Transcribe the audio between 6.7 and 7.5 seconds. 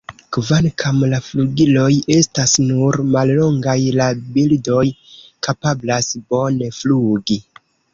flugi.